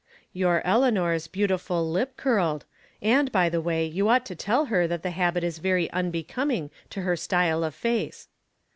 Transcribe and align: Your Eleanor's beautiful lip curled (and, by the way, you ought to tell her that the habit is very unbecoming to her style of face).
Your 0.33 0.63
Eleanor's 0.65 1.27
beautiful 1.27 1.87
lip 1.87 2.17
curled 2.17 2.65
(and, 3.03 3.31
by 3.31 3.49
the 3.49 3.61
way, 3.61 3.85
you 3.85 4.09
ought 4.09 4.25
to 4.25 4.35
tell 4.35 4.65
her 4.65 4.87
that 4.87 5.03
the 5.03 5.11
habit 5.11 5.43
is 5.43 5.59
very 5.59 5.91
unbecoming 5.91 6.71
to 6.89 7.03
her 7.03 7.15
style 7.15 7.63
of 7.63 7.75
face). 7.75 8.27